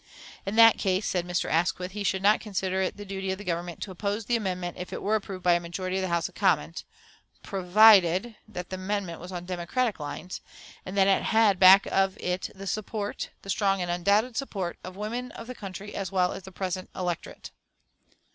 In 0.47 0.55
that 0.55 0.79
case, 0.79 1.05
said 1.05 1.27
Mr. 1.27 1.47
Asquith, 1.47 1.91
he 1.91 2.03
should 2.03 2.23
not 2.23 2.41
consider 2.41 2.81
it 2.81 2.97
the 2.97 3.05
duty 3.05 3.29
of 3.31 3.37
the 3.37 3.43
Government 3.43 3.81
to 3.83 3.91
oppose 3.91 4.25
the 4.25 4.35
amendment 4.35 4.77
if 4.79 4.91
it 4.91 4.99
were 5.03 5.13
approved 5.13 5.43
by 5.43 5.53
a 5.53 5.59
majority 5.59 5.97
of 5.97 6.01
the 6.01 6.07
House 6.07 6.27
of 6.27 6.33
Commons 6.33 6.85
provided 7.43 8.35
that 8.47 8.71
the 8.71 8.77
amendment 8.77 9.19
was 9.21 9.31
on 9.31 9.45
democratic 9.45 9.99
lines, 9.99 10.41
and 10.87 10.97
that 10.97 11.07
it 11.07 11.21
had 11.25 11.59
back 11.59 11.85
of 11.85 12.17
it 12.19 12.49
the 12.55 12.65
support, 12.65 13.29
the 13.43 13.49
strong 13.51 13.79
and 13.79 13.91
undoubted 13.91 14.35
support, 14.35 14.79
of 14.83 14.93
the 14.95 14.99
women 14.99 15.29
of 15.33 15.45
the 15.45 15.53
country 15.53 15.93
as 15.93 16.11
well 16.11 16.33
as 16.33 16.41
the 16.41 16.51
present 16.51 16.89
electorate. 16.95 17.51